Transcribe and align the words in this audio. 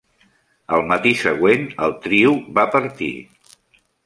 Al 0.77 0.85
matí 0.91 1.11
següent 1.19 1.67
el 1.89 1.93
trio 2.07 2.33
va 2.57 2.65
partir. 2.79 3.13